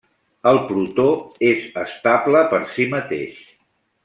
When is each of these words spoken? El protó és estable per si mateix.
El 0.51 0.59
protó 0.69 1.05
és 1.49 1.67
estable 1.83 2.43
per 2.55 2.63
si 2.73 2.89
mateix. 2.99 3.41